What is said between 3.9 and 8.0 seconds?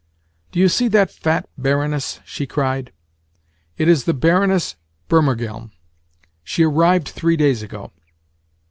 the Baroness Burmergelm. She arrived three days ago.